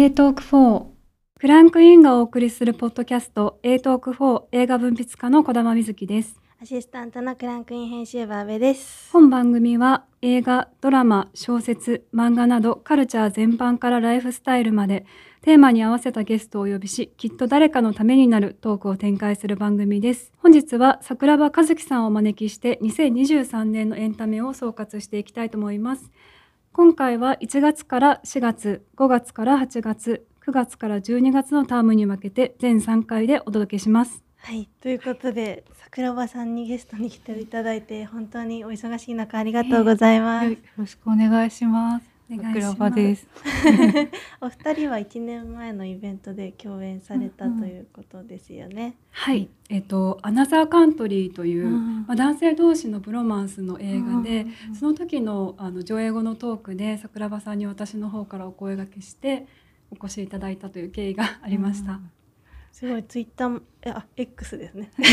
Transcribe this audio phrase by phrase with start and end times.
[0.00, 0.84] A トーク4
[1.40, 6.40] クランクインがお送りするポッドキャスト A トーク4映画文筆家の小玉瑞希です。
[6.62, 9.10] アシスタントのクランクイン編集部阿部です。
[9.12, 15.04] 本番組は映画、ドラマ、小説、漫画などカルチャー全般からライフスタイルまで
[15.42, 20.32] テーマに合わせたゲストをお呼びしきっと誰かのためになるトークを展開する番組です。
[20.38, 26.12] 本日は桜庭和樹さんをお招きして2023年のエンタメを総括していきたいと思います
[26.78, 40.50] 今回は1月から4月5月から8月9月から12月のタームに分けて全3回でお届けしますはい、ということで桜庭さんにゲストに来ていただいて本当にお忙しい中ありがとうございます。
[40.52, 42.07] よろしくお願いします。
[42.30, 43.28] お願いします桜庭です。
[44.40, 48.94] お二人は1年前のイベントで共演されたということですよね。
[49.10, 59.46] はい、えっと、アナザーカントリーという、うんまあ、男性同士のブロマンスの映画で、うんその時のあの上映後のトークで桜庭さんに私の方からお声掛けして
[59.90, 62.00] お越しいただいたという経緯がありました。
[62.78, 64.92] すごいツイッターあ X ですね。
[64.98, 65.10] X,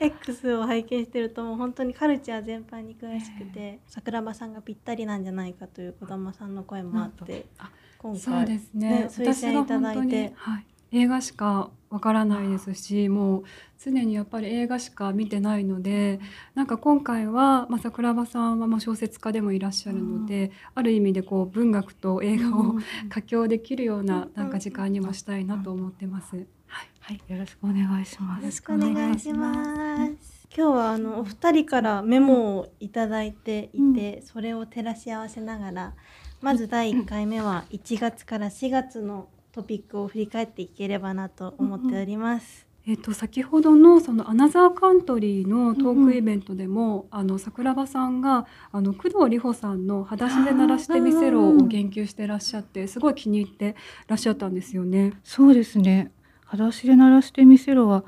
[0.32, 8.90] X を拝見してるともう本当にカルチャー全般に詳しくて、桜庭さんがぴったりなんじゃないかという児玉さんの声もあってあ今回そうですね。
[8.90, 10.32] ね推薦いただいて。
[10.34, 13.44] はい、映画しかわからないですしもう
[13.82, 16.20] 常にやっぱり映画しか見てないので
[16.54, 22.74] なんか今回は、まあ、桜庭さんはまあ小説家でもいらっしゃるので、ある意味でこう文学と映画を
[23.08, 26.36] 佳境できるようななんか時間にもしたいなと思ってます。
[26.66, 26.88] はい。
[27.00, 28.40] はい、よろしくお願いします。
[28.42, 29.54] よろしくお願いしま
[30.06, 30.46] す。
[30.54, 35.94] 今日はあのお二人からメモをいただいていて、それを照らし合わせながら、
[36.40, 42.66] まず第1回目は1月から4月のトピックを振り返っていければなと思っております。
[42.86, 53.76] えっと先ほどのそのアナザーカントリーのトークイベントでも、あの桜庭さんがあの工藤里穂さんの裸足で鳴らしてみせろを言及してらっしゃってすごい気に入って
[54.06, 55.12] らっしゃったんですよね。
[55.22, 56.10] そうですね。
[56.46, 58.04] 裸足で鳴らしてみせろは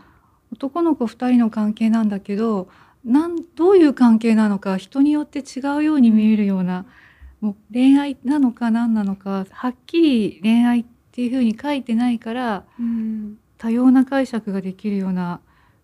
[0.50, 2.70] 男の子二人の関係なんだけど、
[3.04, 6.86] なんどういう関係なのか人によって違うように見えるような、
[7.42, 15.40] もう恋愛なのか何なのかはっきり恋愛っていうふうに書いてないからうん多様な解釈ができるような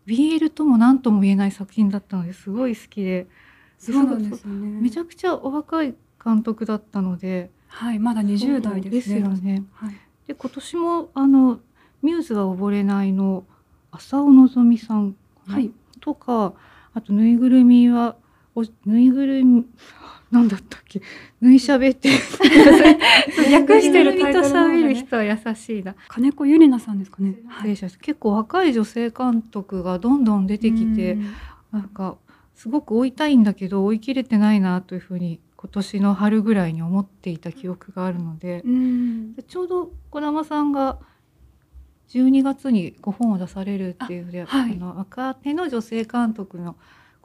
[0.06, 3.26] BL とも何とも言えない作品だったのですごい好きで。
[3.78, 4.80] そうなんですよね。
[4.80, 5.94] めちゃくちゃお若い
[6.24, 9.20] 監督だったので、はいまだ20代ですね。
[9.20, 9.64] よね。
[9.74, 9.94] はい
[10.26, 11.60] で今年もあの
[12.02, 13.44] ミューズは溺れないの
[13.92, 15.14] 浅尾のぞみさん
[15.46, 15.70] はい
[16.00, 16.54] とか
[16.94, 18.16] あとぬいぐるみは
[18.56, 19.64] おぬいぐるみ
[20.32, 21.00] なんだったっけ？
[21.40, 22.08] ぬいしゃべって。
[23.50, 24.74] 略してるタイトルの方がね。
[24.80, 27.36] 喋る人は優しいな、金子ゆりなさんですかね。
[27.58, 27.98] 失礼しました。
[28.00, 31.26] 結構若い女性監督がどんどん出てきて、うん。
[31.72, 32.16] なんか
[32.54, 38.64] すごく追いたいんだけど追い切れてないなというふうに今年の春ぐらいに思っていた記憶があるので、
[39.46, 40.98] ちょうど児玉さんが
[42.08, 44.76] 12月にご本を出されるっていうので、あはい。
[44.76, 46.76] の若手の女性監督の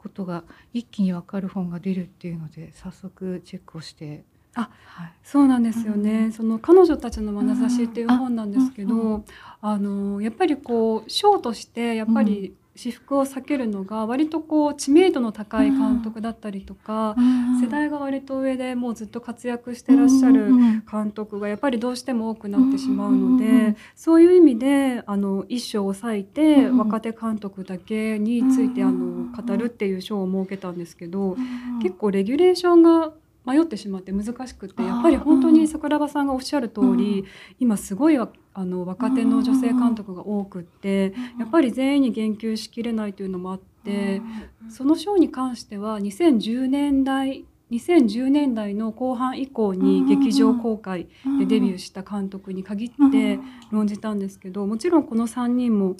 [0.02, 4.24] ことが一気に分かる本が出るっていうので早速チェックをして。
[4.54, 9.24] あはい、そうなんですよね、うんその彼女たちの眼差しっていう本なんですけど、うんうん
[9.62, 17.14] あのやっぱりこう賞としてやっぱり私服を避けるのが割とこう知名度の高い監督だったりとか、
[17.62, 20.50] 世代が割と上でもうずっと活躍してらっしゃる
[20.90, 31.36] 監督がやっぱりどうしても多くなってしまうので、そういう意味であの一章を割いて、うん若手監督だけについてあうんの語るっていう章を設けたんですけど、
[31.80, 33.12] 結結構レギュレーションが
[33.44, 37.24] 迷ってしまって難しくてやっぱり本当に桜庭さんがおっしゃる通り、
[37.58, 44.22] 今すごいわあの若手の女性監督が多くって、やっぱり全員に言及しきれないというのもあって、
[44.68, 53.38] その章に関しては2010年代2010年代の後半以降に劇場公開でデビューした監督に限って
[53.70, 55.96] 論じたんですけどもちろんこの3人も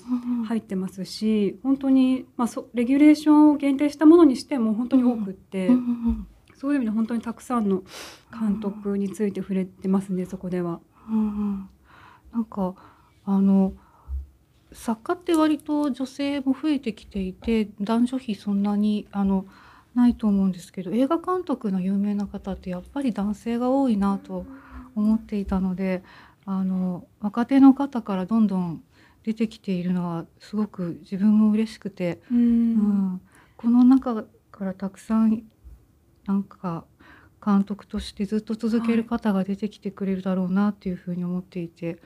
[0.47, 5.71] 入ってますし本当に、まあ、そレギュレーションを限定したものにしても本当に多くって、
[6.63, 7.83] そういう意味で本当にたくさんの
[8.31, 10.79] 監督について触れてますねそこでは。
[11.11, 11.21] うんう
[11.55, 11.69] ん。
[12.33, 12.77] なんか
[13.25, 13.73] あの
[14.73, 19.45] 作家って割と女性も増えてきていて男女比そんなにあの
[19.97, 24.47] ないと思うんですけど映画監督の有名な方ってやっぱり男性が多いなと
[24.95, 26.05] 思っていたので
[26.47, 28.85] あの若手の方からどんどん
[29.25, 32.73] 出てきているのはすごく自分も嬉しくて、ううん
[33.15, 33.21] ん、
[33.57, 35.43] この中からたくさん
[36.27, 36.85] なんか
[37.45, 41.99] 監督としてずっと続ける方が出てきてくれるだろうなっていうふうに思っていて、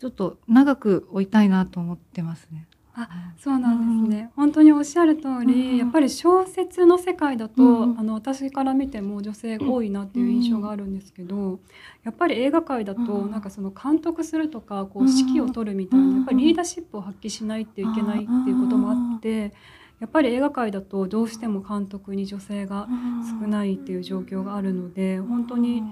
[0.00, 2.66] ちょっと長く追いたいなと思ってますね。
[2.94, 5.76] あそうなんですね、本当におっしゃる通り、うん。
[5.78, 7.98] やっぱり小説の世界だと、うん。
[7.98, 11.60] あの私から見ても女性が多いなっていう印象があるんですけど、
[12.04, 13.30] やっぱり映画界だと、うん。
[13.30, 16.16] なんかその監督するとかこううん指揮を取るみたいな、うん。
[16.16, 19.54] やっぱりリーダーシップを発揮しないといけないっていうこともあって、
[20.02, 22.88] やっぱり映画界だとどうしても監督に女性が
[23.40, 25.84] 少ないっていう状況があるので、本当に、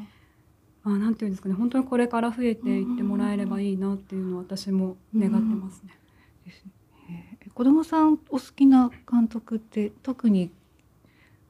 [0.83, 5.97] あなんていうんですかね本当にこれから増えていってもらえればいいなっていうのは私も願ってますね。
[7.09, 10.51] えー児玉さんお好きな監督って特に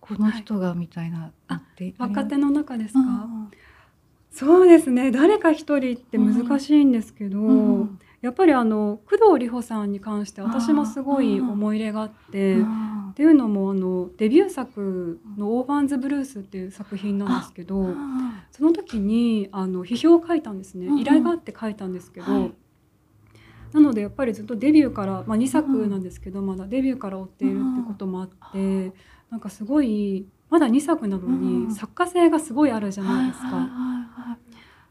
[0.01, 2.11] この人がみたいなのってあります？
[2.11, 3.51] 若手の中ですか、うん
[4.33, 5.11] そうですね。
[5.11, 12.57] 誰か一人って難しいんですけど、うんやっぱりあの工藤梨穂さんに関して私もすごい思い入れがあって。
[12.57, 17.89] うんっていうのもあのデビュー作の「オーファンズ・ブルース」っていう作品なんですけど
[18.51, 20.89] その時にあの批評を書いたんですね。
[21.01, 22.55] 依頼があって書いたんですけど、はい。
[23.73, 28.93] なのでやっぱりずっとデビューから、まあ、2作なんですけどまだデビューから追っているってこともあって
[29.31, 33.69] なんかすごいまだ2作なのうんに作家性がすごいあるじゃないですか。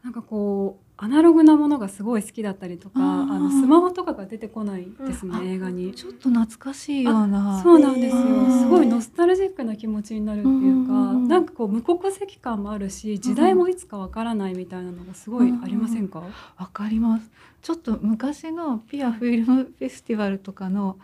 [0.02, 5.94] なんかこうアナログなものがすごい好きだったりとか、うんあのスマホとかが出てこないですね、うん映画に。
[5.94, 7.62] ちょっと懐かしいような。
[7.62, 16.22] そうなんですよ、うんすごいノスタルジックな気持ちになるっていうか、うんなんかこう無国籍感もあるし時代もいつかわからないみたいなのがすごいありませんか、
[16.58, 17.30] わかります。
[17.62, 20.98] ちょっと昔のピアフィルムフェスティバルとかの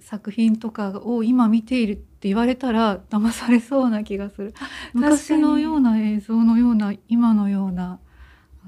[0.00, 4.54] 作品とかを今見ているって言われたら騙されそうな気がする。
[4.92, 7.98] 昔のような映像のような今のような、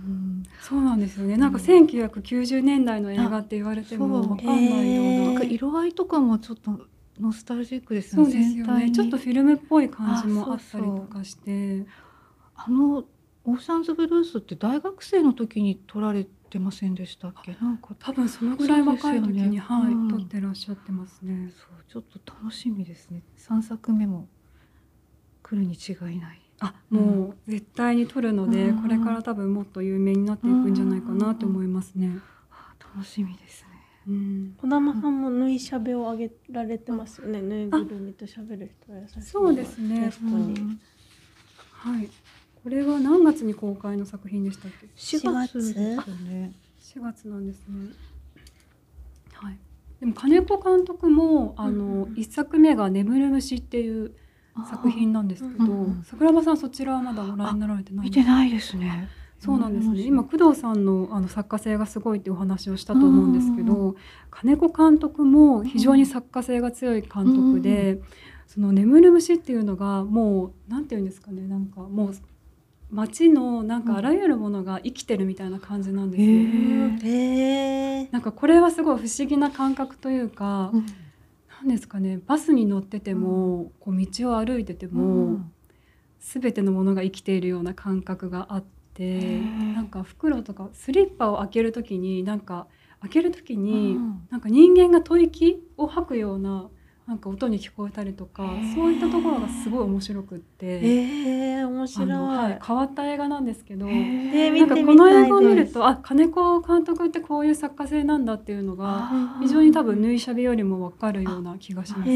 [0.04, 1.36] うん、そうなんですよね。
[1.36, 4.30] なんかうん1990年代の映画って言われてもそう。
[4.32, 5.20] わかんないようへー。
[5.20, 6.86] ななんか色合いとかもちょっと
[7.20, 8.32] ノスタルジックですよね。
[8.32, 8.90] そうですよね。
[8.90, 11.86] ちょっとフィルムっぽい感じもああったりとかして。
[12.54, 13.04] あの
[13.44, 17.56] オーシャンズブルースって大学生の時に撮られてませんでしたっけ？
[17.60, 19.58] なんか多分そのぐらい若い時に、ね。
[19.58, 20.08] はい、うん。
[20.08, 21.50] 撮ってらっしゃってますね。
[21.56, 23.22] そうちょっと楽しみですね。
[23.38, 24.28] 3作目も
[25.42, 32.19] 来るに違いないあもう絶対に撮るので、うんこれから多分もっと有名になっていくんじゃないかなと思いますね。
[32.50, 33.69] あ楽しみですね
[34.08, 37.40] うん児玉さんも縫いしゃべをあげられてますよね。
[37.40, 40.78] ぬいぐるみと喋る人や優しいそうですねゲストに。
[41.72, 42.08] はい。
[42.62, 47.93] これは何月に公開の作品でしたっけ？4月ですよね4月なんですね。
[49.32, 49.58] はい。
[50.00, 54.12] でも金子監督もあのうん一、作目が眠る虫っていう
[54.64, 59.08] 作品なんですけど、うんうん桜庭さんそちらはまだご覧になられてない見てないですね。
[59.38, 60.00] そうなんですね。
[60.00, 60.06] うん。
[60.06, 63.94] 今工藤さんのあの作家性がすごいっていうお話をしたと思うんですけど、
[64.31, 68.00] 金子監督も非常に作家性が強い監督で、
[68.46, 72.14] その眠る虫っていうのがもうなんていうんですかね、なんかもう
[72.90, 76.28] 街のなんかあらゆるものが生きてるみたいな感じなんですよ。
[76.28, 78.08] へーへえ。
[78.10, 80.87] なんかこれはすごい不思議な感覚というか、うん
[81.60, 85.40] なんですかね、バスに乗ってても、こう道を歩いてても。
[86.20, 88.64] すべてのものが生きているような感覚があっ
[88.94, 92.66] てなんか袋とかスリッパを開ける時になんか
[93.00, 94.26] 開ける時に、うん。
[94.28, 96.69] なんか人間が吐息を吐くような
[97.08, 100.81] なんか音に聞こえたりとかそういったところがすごい面白くって、へ
[101.60, 102.06] え、面あ白い。
[102.06, 103.88] のはい、変わった映画なんですけど。
[103.88, 104.58] へでー。
[104.58, 109.10] なんかこの映画を見るとあ金子監督ってこういう作家性なんだっていうのが
[109.40, 112.10] 非常に多分縫いしゃべよりも分かるような気がします。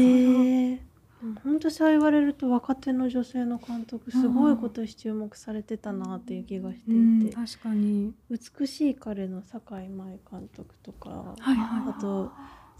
[1.43, 11.93] 本当そう言われると若手の女性の監督すごいことし注目されてたなっていう気がしてうんいて、確かに、美しい彼の堺舞監督とか、はいはい。
[11.97, 12.31] あと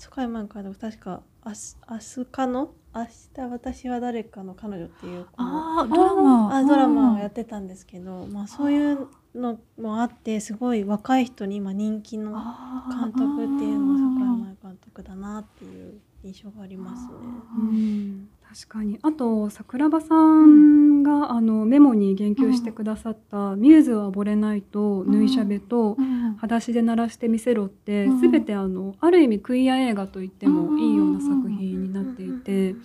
[0.10, 2.72] 堺舞監督確かあす明日かの？
[2.96, 3.06] 明
[3.36, 6.56] 日私は誰かの彼女っていうあードラマ。
[6.56, 17.10] あドラマをやってたんですけど、まあそういうのもあってすごい若い人に今人気の監督っていうのは堺舞監督だなっていう印象がありますね。
[17.58, 19.00] うん確かに。
[19.02, 25.98] あと桜庭さんが、あのメモに言及してくださった「ミューズは溺れない」と「縫いしゃべ」と
[26.38, 28.20] 「裸足で鳴らしてみせろ」ってうん。
[28.20, 32.76] 全てあのある意味クイア映画と言ってもいいような作品になっていて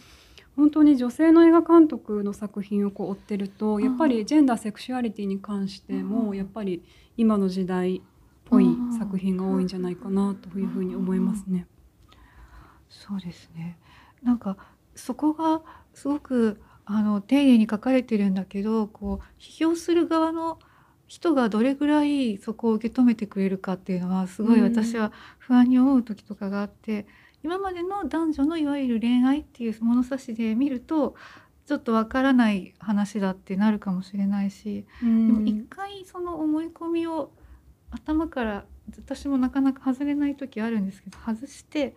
[0.56, 6.82] 本当に女性の映画監督の作品をこう追ってるとやっぱりジェンダーセクシュアリティに関してもやっぱり
[7.16, 8.00] 今の時代っ
[8.46, 8.66] ぽい
[8.98, 11.66] 作品が多いんじゃないかなというふうに思いますね。
[12.88, 13.78] そうですね。
[14.22, 14.56] なんか
[14.98, 15.62] そこが
[15.94, 20.58] すごくあの丁寧に書かれてるんだけど、こう批評する側の
[21.06, 27.06] 人がどれぐらいそこを受け止めてくれるかっていうのはすごい私は不安に思う時とかがあって、
[27.42, 31.14] 今までの男女のいわゆる恋愛っていう物差しで見ると
[31.66, 37.30] ちょっとわからない話だってなるかもしれないし、ででも一回その思い込みを
[37.90, 38.64] 頭から
[38.96, 41.94] 私もなかなか外れない時あるんですけど外して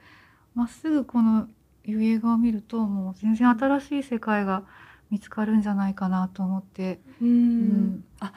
[0.55, 1.48] まっすぐこの
[1.85, 4.63] いう映画を見るともう全然新しい世界が
[5.09, 7.27] 見つかるんじゃないかなと思って、うん。
[7.27, 8.03] うん。
[8.19, 8.33] あ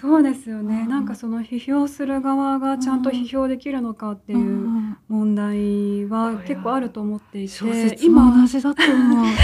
[0.00, 0.88] そうですよね、うん。
[0.88, 4.96] なんかその批評する側がちゃんと批評できるのかっていううん。
[5.08, 7.48] 問題は結構あると思っていて。
[7.48, 9.34] 小説も同今じだと思う。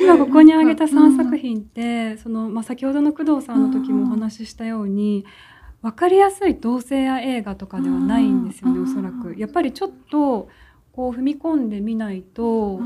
[0.00, 1.38] 今ここに挙げた3作うん。
[1.38, 5.24] 品って、そのまあ、先ほどの工藤さんの時もお話ししたように
[5.82, 8.84] 分かりやすい同性愛映画とかではないんですよね、うん。
[8.84, 9.34] おそらく。
[9.36, 10.48] やっぱりちょっと
[10.94, 12.80] こう踏み込んでみないと、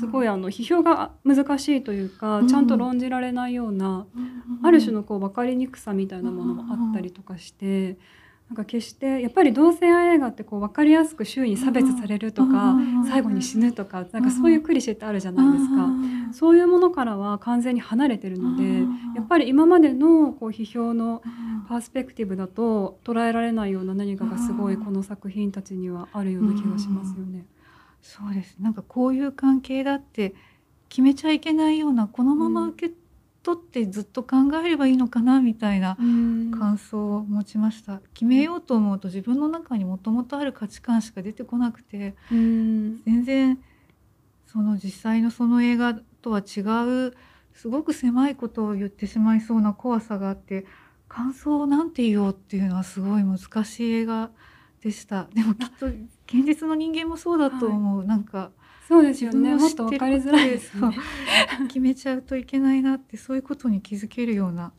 [0.00, 2.48] すごいい、あの批評が難しいというか、うん。
[2.48, 4.06] ちゃんと論じられないような、
[4.64, 7.98] ある種のこう分かりにくさみたいなものもあったりとかして。
[8.52, 15.88] なんか決してやっぱり同性愛映画ってこう分かりやすく周囲に差別されるとか、うん最後に死ぬとかなんかそういうクリシェってあるじゃないですか。
[16.32, 18.80] そういうものからは完全に離れてるので、
[19.16, 21.22] やっぱり今までのこう批評の
[21.68, 27.46] パースペクティブだと捉えられないような何かがすごいこの作品たちにはあるような気がしますよね。
[28.02, 28.56] そうです。
[28.60, 30.34] なんかこういう関係だって
[30.88, 32.94] 決めちゃいけないようなこのまま受け
[33.42, 38.00] 取ってずっと考えればいいのかなみたいな感想を持ちました。
[38.14, 43.02] 決めようと思うと自分の中にもともとある価値観しか出てこなくてうん。
[43.04, 43.58] 全然
[44.46, 46.60] その実際のその映画とは違
[47.08, 47.14] う
[47.54, 50.64] すごく狭いことを言ってしまいそうな怖さがあって
[51.08, 54.30] 感想をなんて言おうっていうのはすごい難しい映画
[54.82, 55.28] でした。
[55.34, 58.50] でもきっと現実の人間もそうだと思う、なんか
[58.92, 59.54] そうですよね。
[59.54, 60.98] もっと分かりづらいですよね。
[61.68, 64.72] 決めちゃうといけないなってそういうことに気づけるような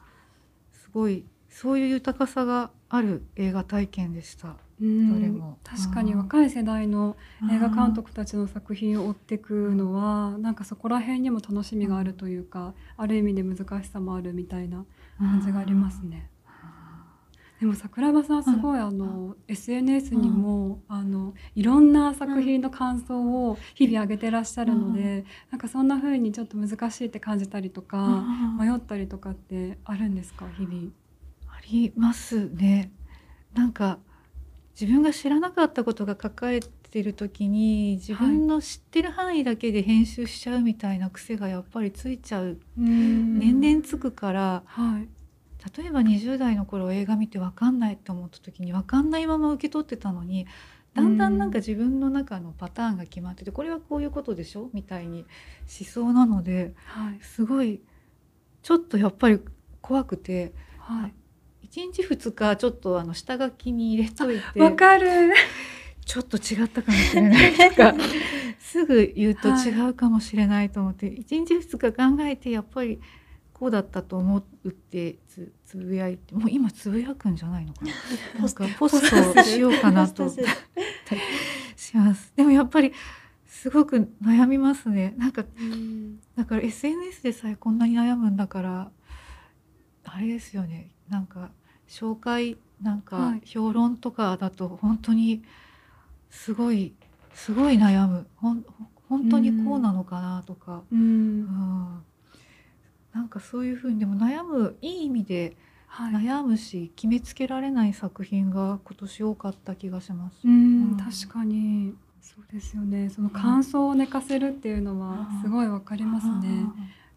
[0.72, 4.58] すごいそういう豊かさがある映画体験でした。
[4.80, 7.16] うんどれも確かにうん若い世代の
[7.52, 14.86] 映画監督たちの作品を追っていくのはなんかそこら辺にも楽しみがあるというか、ある意味で難しさもあるみたいな
[15.18, 16.30] 感じがありますね。
[17.64, 28.26] でも桜庭さんすごいあの SNS にもあのいろんな作品の感想を日々上げてらっしゃるので、なんかそんな風にちょっと難しいって感じたりとか、
[28.60, 30.92] 迷ったりとかってあるんですか日々？
[31.48, 32.92] ありますね。
[33.54, 34.00] なんか
[34.78, 45.08] 自分が知らなかったことが書かれてる時に自分の知ってる範囲だけで編集しちゃうみたいな癖がやっぱりついちゃう、年々つくからはい。
[45.78, 50.46] 例えば20代の頃映画見て分かんないって思った時に分かんないまま受け取ってたのに
[50.94, 55.26] だんだんなんか自分の中のパターンが決まっててこれはこういうことでしょみたいに
[55.66, 57.20] しそうなのではい。
[57.22, 57.82] すごい
[58.62, 59.40] ちょっとやっぱり
[59.82, 61.14] 怖くてはい。
[61.68, 65.34] 1日2日ちょっとあの下書きに入れといてわかる。
[66.06, 67.96] ちょっと違ったかもしれないとか
[68.60, 73.00] すぐ言うと違うかもしれないと思って、1日2日考えてやっぱり
[73.54, 77.92] こうだったと思うってつつぶやいてもう今つぶやくんじゃないのかな。
[78.42, 80.30] なんかポストしようかなと
[81.76, 82.34] します。
[82.36, 82.92] でもやっぱり
[83.46, 85.14] すごく悩みますね。
[85.18, 85.46] なんか
[86.36, 88.92] だから SNS でさえこんなに悩むんだから
[90.04, 90.90] あれですよね。
[91.10, 91.52] なんか
[91.88, 93.42] 紹介なんかはい。
[93.46, 95.44] 評論とかだと本当に
[96.30, 96.94] すごい
[97.34, 98.28] すごい悩む。
[98.36, 98.66] ほん
[99.10, 100.96] 本当にこうなのかなとか、う。
[100.96, 101.42] うん。
[101.42, 102.04] ん
[103.14, 105.56] なんかそういうふうにでも悩むいい意味で
[105.88, 106.14] はい。
[106.14, 110.40] 悩むし決めつけられない作品が今年多かった気がします。
[110.44, 110.98] うんうん。
[110.98, 111.94] 確かに。
[112.20, 113.10] そうですよね。
[113.10, 116.66] その感想を寝かせるっていうのはすごいわかりますね。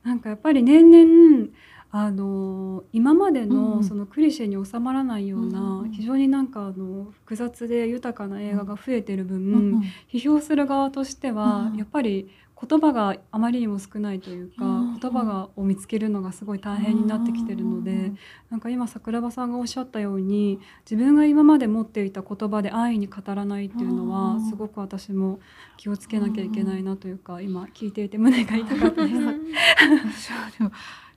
[0.02, 1.48] なんかやっぱり年々
[1.90, 3.76] あの今までうん。
[3.78, 12.28] のそのクリシェに収まらないよううんな非常になんかあの複雑で豊かな映画が増えてる分、批評する側としてはうんやっぱり
[12.68, 18.12] 言葉があまりにも少ないというか、うん言葉がを見つけるのがすごい大変になってきてるので、
[18.50, 25.40] なんか今桜庭さんがおっしゃったように自分が今まで持っていた言葉で安易に語らないっていうのはうんすごく私も
[25.76, 30.32] 気をつけなきゃいけないなというか今聞いていて胸が痛かったです。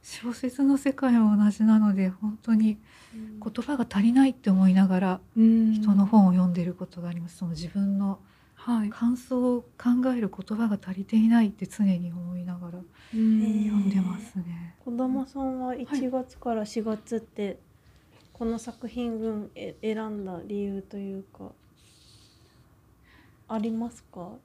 [0.02, 2.78] 小説の世界も同じなので本当に
[3.14, 5.74] 言葉が足りないって思いながらうん。
[5.74, 7.38] 人の本を読んでることがあります。
[7.38, 8.20] その自分の
[8.62, 12.80] はい、感想を考える言葉が足りていないって常に思いながら
[13.14, 13.64] うん。
[13.64, 14.76] 読んでますね。
[14.84, 17.58] 子供さんは1月から4月って
[18.34, 21.52] この作品群え選んだ理由というか
[23.48, 24.40] ありますか、こ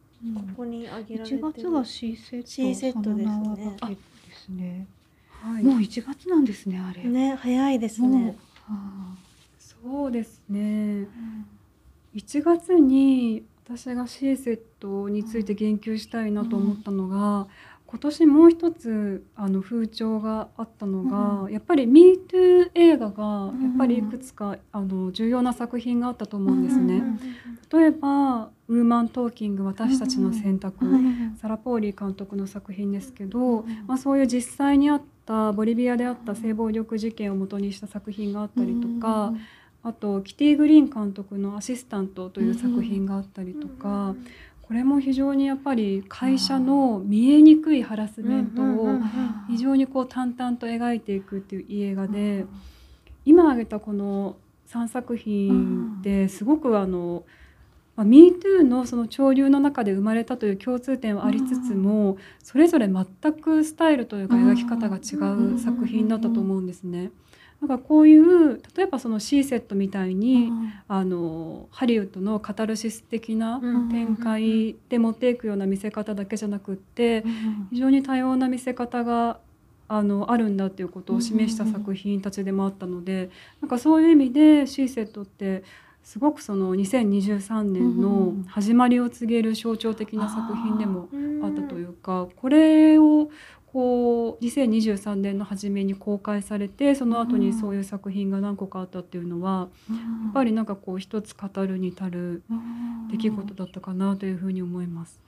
[0.56, 3.25] こに挙げられて1る月は C セット C セットですね。
[3.25, 3.99] その名はだけで
[4.37, 4.87] すね。
[5.28, 7.02] はい、もう1月なんですねあれ。
[7.04, 8.37] ね早いですね。
[8.62, 9.16] は
[9.59, 11.06] そうですね。
[11.12, 11.44] あ
[12.14, 17.47] 1月に私が C セットについて言及したいなと思ったのが、
[17.87, 27.02] 今年もう一つあの風潮があったのが、うん、やっぱり MeToo 映画がやっぱりいくつか、あの重要な作品があったと思うんですね。
[27.73, 30.85] 例えば「ウーマントーキング私たちの選択」
[31.40, 39.33] サラ・ポーリー監督の作品ですけど、まあ、そういう実際にあったボリビアであった性暴力事件をもとにした作品があったりとか。
[39.84, 44.16] あとキティ・グリーン監督の「アシスタント」という作品があったりとか、
[44.62, 48.98] これも非常にやっぱり会社の見えにくいハラスメントを
[49.46, 52.46] 非常にこう淡々と描いていくっていう映画で
[53.26, 54.36] 今挙げたこの
[54.68, 57.24] 3作品ですごくあの。
[57.96, 65.14] まあ、MeToo のその潮流の中で生まれたという共通点はありつつもそれぞれ全くスタイルというか描き方が違
[65.54, 67.12] う作品だったと思うんですね。
[67.66, 73.59] なんかこういう例えばそのシーセットみたいに、うん、あのハリウッドのカタルシス的な
[73.90, 79.38] 展開で持っていくような見せ方だけじゃなくって、うん、非常に多様な見せ方が
[79.88, 83.30] あのあるんだっていうことを示した作品たちでもあったので、
[83.62, 85.64] なんかそういう意味でシーセットって
[86.02, 91.09] すごくその2023年の始まりを告げる象徴的な作品でも
[91.42, 93.30] あったというかこれを
[93.75, 99.97] こう2023年の初めに公開されてその後にそういう作品が何個かあったっていうのは、や
[100.31, 102.43] っぱりなんかこう一つ語るに足る
[103.11, 105.21] 出来事だったかなというふうに思います。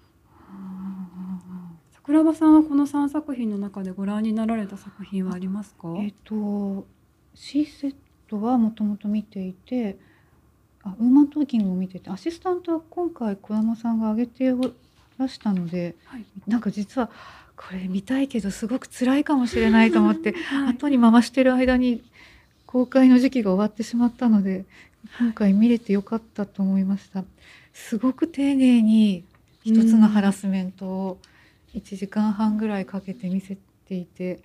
[1.93, 5.97] 桜庭さんはこの3作品の中でご覧になられた作品はありますか？
[5.99, 6.87] えっ、と
[7.35, 7.97] C セッ
[8.29, 9.99] トはもともと見ていて、
[10.85, 14.55] あウーマントーキングを見てて、アシスタントは今回小山さんが挙げて
[15.19, 17.11] らしたので、はい、なんか実は。
[17.57, 22.03] これ見たいけどすごく辛いかもしれないと思って、 はい、後に回してる間に
[22.67, 24.65] 公開の時期が終わってしまったので
[25.19, 27.25] 今回見れてよかったと思いました。
[27.73, 29.25] すごく丁寧に
[29.65, 31.19] 一つのハラスメントを
[31.75, 34.41] 1時間半ぐらいかけて見せていて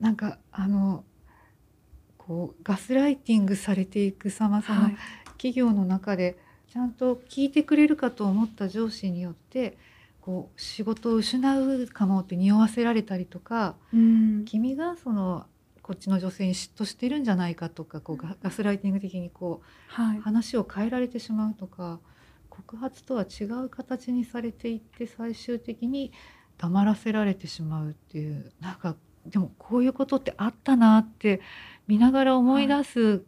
[0.00, 1.04] なんかあの
[2.18, 4.96] こうガスライティングされていく様々、はい、
[5.32, 6.36] 企業の中で
[6.72, 9.76] ちゃんと聞いてくれるかと思った上司によって
[10.22, 15.46] こう仕事を失うかもって匂わせられたりとか、うん、君がその
[15.82, 21.98] こっちの女性に嫉妬してるんじゃないかとかこうガスライティング的にこう、はい、話を変えられてしまうとか
[22.48, 26.12] 告発とは違う形にされていって最終的に
[26.56, 28.94] 黙らせられてしまうっていうなんか
[29.26, 31.40] でもこういうことってあったなって
[31.88, 33.22] 見ながら思い出す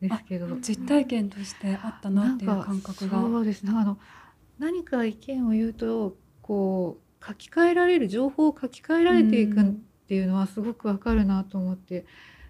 [0.00, 3.20] ですけど、はい、実体験としてあったなっていう感覚が。
[3.20, 3.62] そうです。
[3.64, 3.98] ねあの
[4.58, 9.64] 何か意見を言うとこう書き換えられる情報を書き換えられていくっ
[10.08, 12.04] ていうのはすごくわかるなと思って。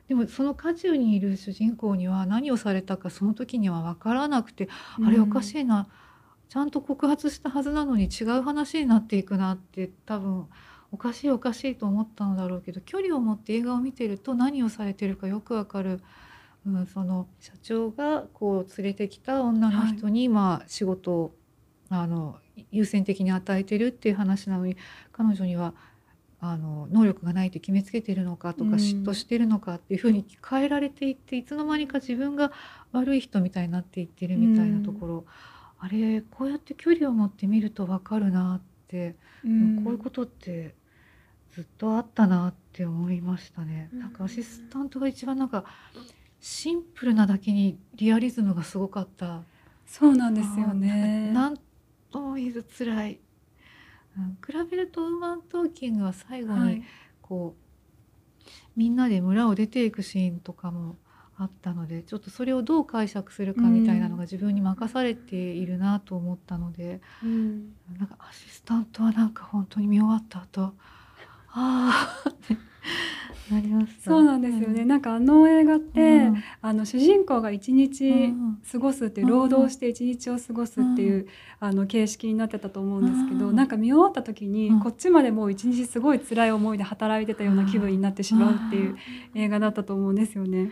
[0.09, 4.69] でもその渦中にいる主人公には何をされたかその時には分からなくて、
[5.03, 5.89] あれおかしいな。
[6.49, 10.47] ちゃんと告発したはずなのに違う話になっていくなって多分
[10.93, 16.01] おかしいおかしいと思ったのだろうけど距離を持って映画を見てると何をされてるかよくわかる、
[16.67, 21.35] うん、その社長がこう連れてきた女の人に、まあ仕事を
[22.01, 22.39] あの
[22.71, 24.77] 優先的に与えてるっていう話なのに
[25.13, 25.75] 彼女には
[26.41, 32.53] あの能力がないって決めつけてるのかとか嫉妬してるのかっていうふうに変えられていっていつの間にか自分が
[32.93, 35.25] 悪い人みたいになっていってるみたいなところ
[35.79, 40.75] あれこうやって距離を持ってみると分かるなってこういうことって
[41.55, 43.89] ずっとあったなって思いましたね。
[43.93, 45.65] なんかアシスタントが一番なんか
[46.41, 49.43] シンプルなだけにリアリズムがすごかった。
[49.87, 51.31] そうなんですよね。
[51.33, 51.57] なん
[52.15, 53.19] とも言う辛い、
[54.17, 56.85] うん、比べるとウーマントーキングは最後に
[57.21, 60.95] こう、はい、みんなで村を出ていくシーンとかも
[61.37, 70.73] あったのでちょっとそれをどう解釈するかみたいなのが自分に任されているなと思ったので、うん、なんかアシスタントはなんか本当に見終わった後あ
[71.51, 72.25] あ
[73.51, 74.03] なります。
[74.03, 78.33] そうなんですよね、うん、なんかあの映画って、うん、あの主人公が一日
[78.71, 81.27] 過ごすっていう、労働して一日を過ごすっていう、
[81.61, 88.97] あの形式になってたと思うんですけど、なんか見終わった時に、こっちまでもう一日すごい辛い思いで働いてたような気分になってしまうっていう
[89.35, 90.71] 映画だったと思うんですよね。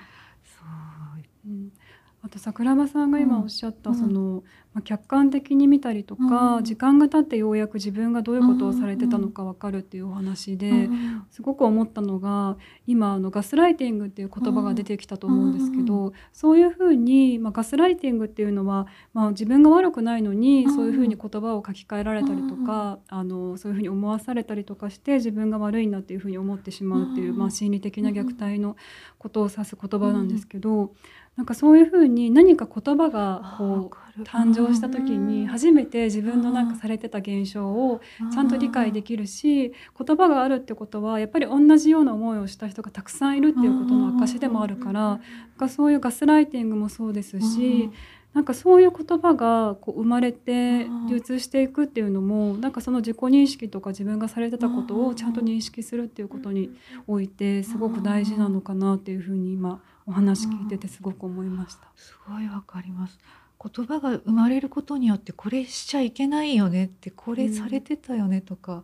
[2.25, 10.89] あと桜庭さんが今おっしゃった、その、まあ、客観的に見たりとか、時間が経ってようやく自分がどういうことをされてたのか分かるっていうお話で、
[11.31, 12.57] すごく思ったのが
[12.87, 28.77] 今あのガスライティングっていう言葉が出てきたと思うんですけど、そういうふうに、まあ、ガスライティングっていうのは、まあ、自分が悪くないのに、そういうふうに言葉を書き換えられたりとか、あのそういうふうに思わされたりとかして自分が悪いなっていうふうに思ってしまうっていう、まあ、心理的な虐待の
[29.19, 30.95] ことを指す言葉なんですけど。
[31.37, 38.01] なんかそういうふうに何か言葉がこうう誕生した時に初めて自分のなんかされてた現象を
[38.33, 45.21] ちゃんと理解できるし言葉があるってことはやっぱり同じような思いをした人がたくさんいるっていうことの証でもあるからなん
[45.57, 47.91] かそういうガスライティングもそうですし
[48.35, 56.71] なんかそういう言葉がこう生まれてうん流通していくっていうのもなんかその自己認識とか自分がされてたことをちゃんと認識するっていうことに
[57.07, 61.89] おいてすごく大事なのかなっていうふうに今お話聞いててすごく思いました。
[61.97, 63.19] すごいわかります。
[63.63, 68.83] 言葉が生まれることによってこれしちゃいけないよねってこれされてたよねとか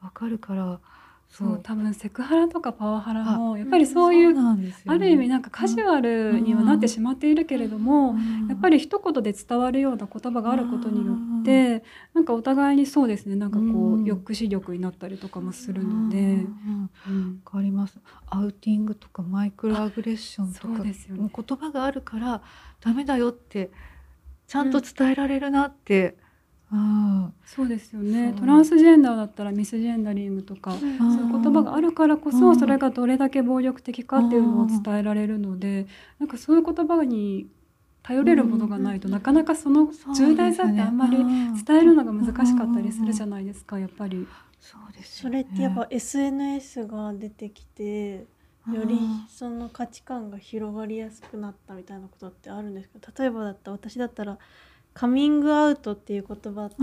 [0.00, 0.80] わかるから、
[1.30, 4.34] そう多分セクハラとかパワハラもあやっぱりそういう
[4.86, 8.16] ある意味なんかカジュアルにはなってしまっているけれども、
[8.48, 13.36] やっぱりり一言で伝わるような言葉があることによって、なんかお互いにそうですね。
[13.36, 16.90] なんかこう、うん抑止力になったりとかもするのうんで、うん。
[17.08, 17.40] うん。
[17.44, 17.98] わかります。
[18.26, 20.94] アウティングとかマイクロアグレッションとかね。
[21.08, 22.42] 言葉があるから
[22.80, 23.70] ダメだよって
[24.46, 26.29] ちゃんと伝えられるなって、うん
[27.44, 28.32] そうですよね。
[28.34, 32.56] トランスジェンダーだったらミスジェンダリングとか、そういう言葉があるからこそ、うん。
[32.56, 35.86] それがどれだけ暴力的かっていうのを伝えられるので、
[36.20, 37.48] なんかそういう言葉に
[38.02, 41.26] 頼れるものがないと、なかなかその重大さってあんまり
[41.66, 44.26] 伝えるのが難しかったりするじゃないですかやっぱり。
[44.60, 45.18] そうです。
[45.22, 48.26] それってやっぱ SNS が出てきて
[48.70, 54.38] よりその価値観が広がりやすくなったみたいなことってあるんですけど例えばだったら私だったら
[54.92, 56.76] カミングアウトっていう言葉って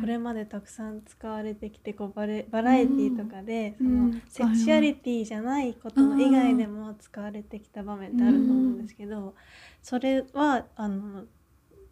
[0.00, 4.10] これまでたくさん使われてきてこうバレバラエティとかでそうん。
[4.10, 9.34] のセクシュアリティじゃないことの以外でも使われてきた場面ってあると思うんですけど
[9.82, 11.24] それはあの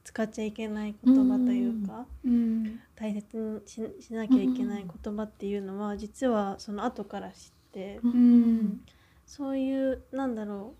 [0.05, 2.07] 使っちゃいけない言葉というか。
[2.25, 2.81] うん。
[2.97, 8.01] 大切にししなきゃいけない言葉っていうのは実はその後から知って
[9.25, 10.75] そういうなんだろ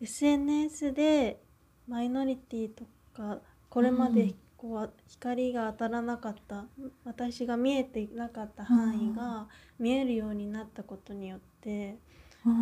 [0.00, 1.42] う SNS で
[1.88, 3.40] マイノリティとか
[3.74, 6.66] これまでこう光が当たらなかった
[7.04, 9.48] 私が見えていなかった範囲が
[9.80, 11.96] 見えるようになったことによって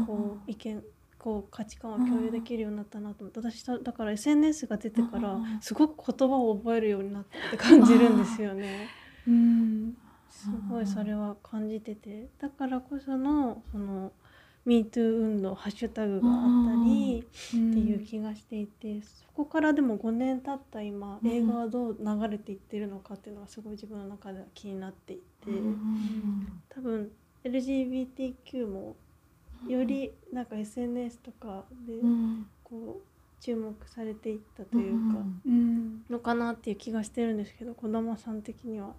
[0.07, 0.83] こう意見
[1.18, 5.61] こう価値観を共有できるようになったなと思って私だだから SNS が出てからうん。
[5.61, 8.88] すごく言葉を覚えるようになったって感じるんですよね。
[9.29, 9.96] うん。
[10.31, 12.31] すごいそれは感じてて。
[12.40, 14.12] だからこそのその
[14.66, 21.31] MeToo 運動ハッシュタグがあったりっていう気がしていてそこからでも5年経った今うん。
[21.31, 25.22] 映画はどう流れていってるのかっていうのがすごい自分の中では気になっていて
[26.68, 27.11] 多分
[27.44, 28.96] LGBTQ も
[29.68, 31.94] よりなんか SNS とかで
[32.62, 33.12] こう
[33.44, 35.18] 注目されていったというか。
[35.46, 38.94] うんのかなっていう気がしてるんですけど児玉さん的には。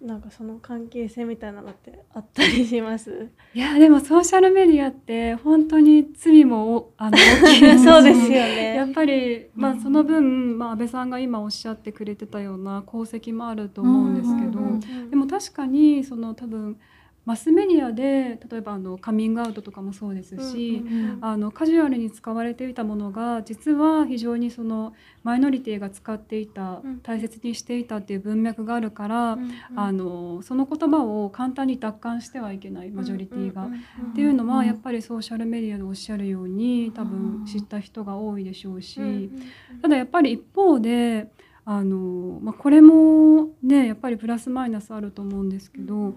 [0.00, 3.30] なんかその関係性みたいなのってあったりします？
[3.52, 14.60] いやでもソーシャルメディアって本当に罪もおあの大きいしそうですよ やねっぱり、まあ、うんその分、まあ、安倍さんが今おっしゃってくれてたような功績もあると思うんですけど、
[15.10, 16.78] でも確かにその多分
[17.28, 20.82] マスメディアで例えばあのカミングアウトとかもそうですし、
[21.20, 27.00] あのカジュアルに使われていたものが実は非常にそのマイノリティが使っていた、うん。
[27.00, 33.66] 大切にしていたっていう文脈があるから、うんあのその言葉を簡単に奪還してはいけないマジョリティが。
[33.66, 39.30] っていうのはうんやっぱりソーシャルメディアでおっしゃるように多うん分知った人が多いでしょうし、
[39.82, 41.30] ただやっぱり一方で
[41.70, 46.14] あの、まあ、これもねやっぱりプラスマイナスあると思うんですけど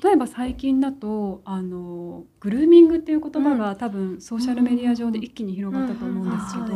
[0.00, 6.66] 例えば最近だとあのグルーミングっていう言葉が多分ソーシャルメディア上で一気に広がったと思うんですけど、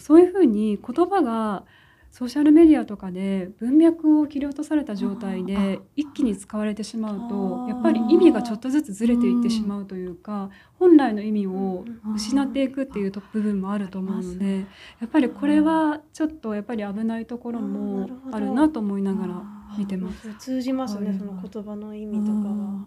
[0.00, 1.64] そういうふうに言葉が
[2.12, 14.66] ソーシャルメディアとかで文脈を切り落とされた状態で一気に使われてしまうとやっぱり意味がちょっとずつずれていってしまうというか本来の意味をうん失っていくっていうと部分もあると思うので
[15.00, 19.42] やっぱりこれはちょっとやっぱり危ないところもあるなと思いながら
[19.78, 20.34] 見てます。
[20.34, 21.18] 通じますねはい。
[21.18, 22.86] その言葉の意味とかは。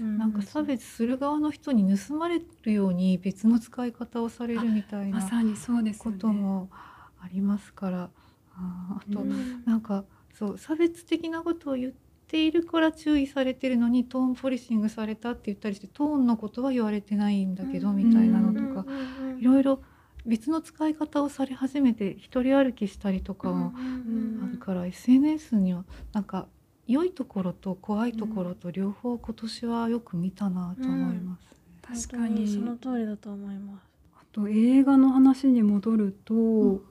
[0.00, 0.18] うん。
[0.18, 8.10] なんか差別する側の人に盗まれるように別の使い方をされるみたいなまさにそうですこともありますから
[8.60, 11.92] あーあと、うんなんかそう差別的なことを言っ
[12.28, 18.92] ているから注意されてるのにトーンポリシングされたって言ったりしてトーンのことは言われてないんだけど、うんみたいなのとか、う
[19.24, 19.82] んうんいろいろ
[20.26, 26.46] 別の使い方をされ始めて一人歩きしたりとかもうんあるから、SNS にはなんか
[26.86, 32.06] 良いところと怖いところと両方今年はよく見たなと思います。
[32.06, 33.89] 確かにその通りだと思います。
[34.32, 36.82] と映画の話に戻ると、うん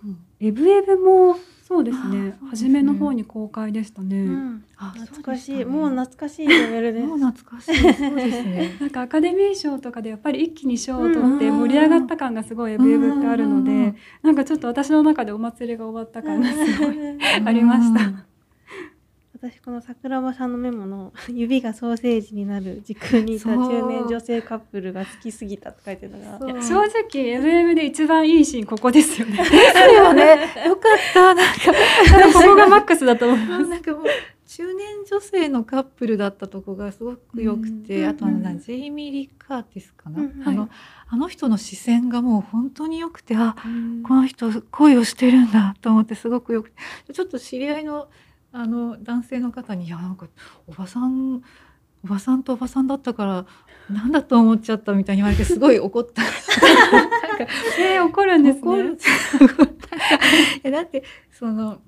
[0.42, 1.36] エブエブも
[1.68, 2.36] そうですね。
[2.50, 4.66] 初めの方に公開でしたね、うん。
[4.78, 7.06] あ懐かしい、もう懐かしいレベルです。
[7.06, 7.76] もう懐かしい。
[7.78, 8.78] そうですね。
[8.82, 11.60] なんかアカデミー賞とかでやっぱり一気に賞を取ってうん。
[11.60, 13.64] 盛り上がった感がすごいエブエブってあるのうん。
[13.66, 16.96] でなんかちょっと私の中でお祭りが終わった感がすごい
[17.46, 18.08] ありました。
[18.08, 18.24] うん
[19.42, 26.62] 私この桜庭さんのメモの 指がソーセージになる時空にいた中年女性カップルが好きすぎたって書いてるのが。
[26.62, 29.38] 正直エブエブで一番いいシーンここですよね。
[29.40, 29.50] です
[29.96, 30.26] よね。
[30.66, 31.34] よかった。
[31.34, 33.64] なんかここがマックスだと思います。
[33.70, 34.04] なんかもう
[34.46, 40.70] 中年女性のカップルだったとこがすごく良くて、うんあとはなうんジェイミー・リー・カーティスかな、うんあの、はい。
[41.12, 44.04] あの人の視線がもう本当に良くてあうん。
[44.04, 46.72] この人恋をしてるんだと思ってすごくよく
[47.08, 48.10] てちょっと知り合いの
[48.52, 50.28] あの男性の方に「いやなんか
[50.68, 51.42] おばさん
[52.04, 53.46] おばさんとおばさんだったから
[53.94, 56.22] なんだと思っちゃった」みたいに言われてすごい怒った。
[56.24, 57.48] なんか
[57.80, 58.98] えー怒るんですね。
[60.64, 61.82] えだってその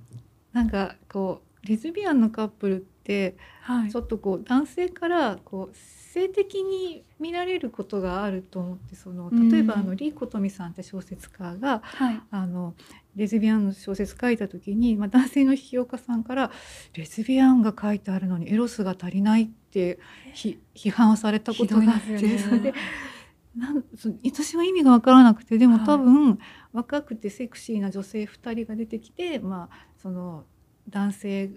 [0.54, 3.91] なんかこうレズビアンのカップルってはい。
[3.91, 5.76] ちょっとこう男性からこう
[6.13, 12.21] 性的に見られることがあると思ってその例えば、うんあのリー・コトミさんって小説家がはい。
[12.32, 12.74] あの
[13.15, 16.52] レズビアンの小説書いた時に、まあ、男性の批評家さんから
[16.95, 20.00] 「レズビアンが書いてあるのにエロスが足りない」って
[20.34, 22.38] ひ批判をされたことがあって、ね。
[22.38, 22.74] それで
[23.56, 25.86] なんそ私は意味が分からなくてでもはい。
[25.86, 26.39] 多分、
[26.74, 30.45] 若くてセクシーな女性2人が出てきて、まあ、その
[30.89, 31.52] 男性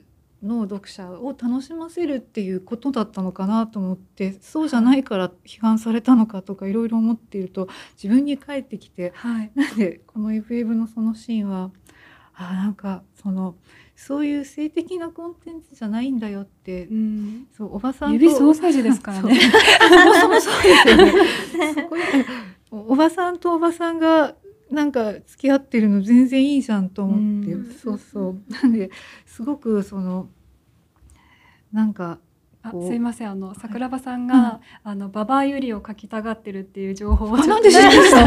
[0.44, 7.68] の読者を楽しませるっていうことだったのかなと思ってそうじゃないから批判されたのかとかいろいろ思っていると
[8.00, 9.50] 自分に返ってきてはい。
[9.54, 11.70] なんでこの FF のそのシーンは
[12.35, 13.57] あなんかその
[13.96, 17.46] そういう性的なコンテンツじゃないんだよって、うん。
[17.57, 19.40] そうおばさんと指ソーセージですからね。
[19.40, 21.12] そもそもそうですよね。
[22.70, 24.35] おばさんとおばさんが
[24.70, 27.74] なんか付き合ってるの全然いいじゃんと思って、うん。
[27.74, 28.42] そうそう。
[28.50, 28.90] なんで
[29.27, 30.29] すごくその
[31.72, 32.18] なんか
[32.62, 33.31] あすいません。
[33.31, 38.20] あの桜庭さんが、あのババアユリを書きたがってるっていう情報をなんで知ってた？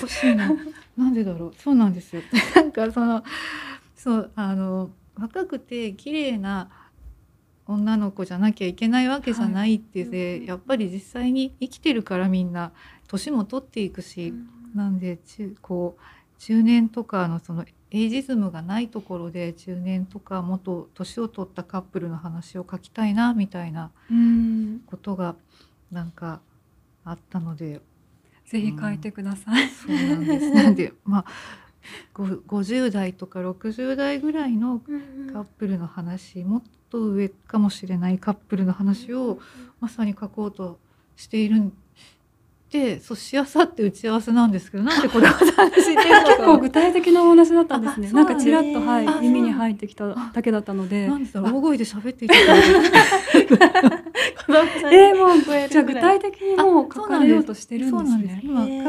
[0.00, 0.48] 欲しいな。
[0.96, 1.54] なんでだろう？
[1.58, 2.22] そうなんですよ。
[2.54, 3.24] なんかその
[3.96, 6.70] そうあの若くて綺麗な
[7.66, 10.46] 女の子じゃなきゃいけないわけじゃないってで、はい。
[10.46, 12.72] やっぱり実際に生きてるからみんな
[13.10, 14.32] 年も取っていくし、
[14.74, 24.80] なんで中こう中年とかのそのエイジズムがないところで中年とかもっと年を取ったカップルの話を書きたいなみたいなうん。
[24.86, 25.34] ことが
[25.90, 26.40] なんか
[27.04, 27.80] あったので。
[28.46, 30.50] ぜひ書いてください、そうなんです。
[30.50, 31.24] なんでまあ
[32.12, 34.80] ご50代とか60代ぐらいの
[35.32, 39.38] カップルの話もっと上かもしれないカップルの話を
[39.80, 40.80] まさに書こうと
[41.16, 41.72] しているん
[42.70, 48.10] でそうしあさって打ち合わせなんですけどなんでこれを話してるのか結構具体的なお話だったんですね。
[48.12, 51.08] あなんかちらっと、はい耳に入ってきただけだったので。
[51.08, 52.56] なんで大声で喋っていたから
[54.92, 58.40] えー、もうじゃあ具体的にもう書かれようとしてるんですね。
[58.44, 58.88] 今書くとこ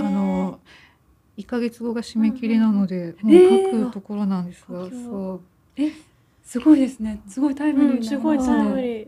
[0.00, 0.58] ろ、あの
[1.38, 5.40] 1ヶ月後が締め切りなので、うんもう書くところなんですが、えーそう。
[6.44, 7.20] すごいですね。
[7.28, 9.06] すごいタイムリーすごいタイムリー。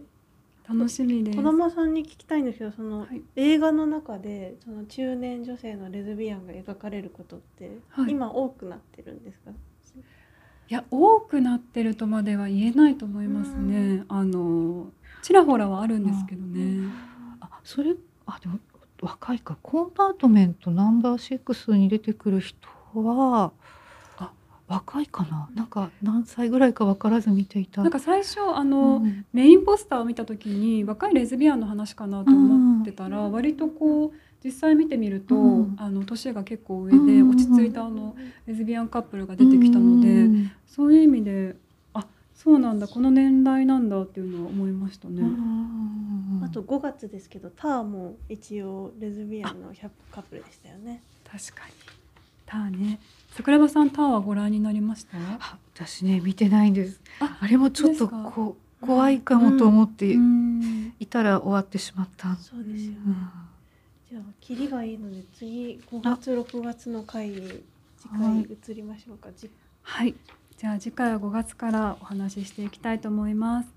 [0.69, 1.37] 楽しみです。
[1.37, 9.51] 児玉さんに聞きたいんですけどその、はい映画の中でその中年女性のレズビアンが描かれることって、はい今多くなってるんですか？
[9.51, 14.05] いや多くなってるとまでは言えないと思いますね。
[14.09, 14.89] あの
[15.23, 16.91] ちらほらはあるんですけどね。
[17.41, 17.95] あそれ
[18.27, 18.59] あでも
[19.03, 22.57] 若いかコンパートメントナンバーシックスに出てくる人
[22.95, 23.53] はあ
[24.67, 25.49] 若いかな？
[25.55, 27.83] なんか何歳ぐらいか分からず見ていた。
[27.83, 29.27] なんか最初あの、うん。
[29.33, 33.33] メインポスターを見た時に若いレズビアンの話かなと思ってたら、うん。
[33.33, 35.77] 割とこう実際見てみると、うん。
[35.79, 37.31] あの年が結構上でうん。
[37.31, 40.51] 落ち着いたあのレズビアンカップルが出てきたので、うん。
[40.67, 41.57] そういう意味で
[41.93, 45.23] あそうなんだこの年代なんだっていうのは思いましたね。
[46.43, 51.03] あと5月ですけどターも一応レズビアンの100カップルでしたよね。
[51.31, 51.75] 確かに。
[52.47, 53.01] ターね
[53.35, 55.19] 桜庭さんターはご覧になりました？
[55.19, 57.01] あ私ね見てないんです。
[57.21, 63.17] ああれもちょっとこう怖いかもと思ってうんいたら終わってしまった、そうですよね、うん。
[64.09, 67.65] じゃあキリがいいので次5月6月の回に
[67.99, 68.41] 次回
[68.73, 69.51] 移りましょうか、じ
[69.83, 70.15] はい。
[70.57, 73.69] じゃあ次回は5月からお話ししていきたいと思います